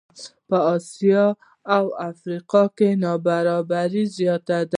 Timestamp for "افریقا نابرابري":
2.09-4.03